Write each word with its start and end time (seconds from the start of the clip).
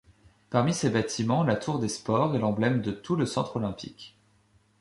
Parmi 0.49 0.73
ces 0.73 0.89
bâtiments, 0.89 1.43
la 1.43 1.55
tour 1.55 1.77
des 1.77 1.87
Sports 1.87 2.35
est 2.35 2.39
l’emblème 2.39 2.81
de 2.81 2.89
tout 2.91 3.15
le 3.15 3.27
centre 3.27 3.57
olympique. 3.57 4.17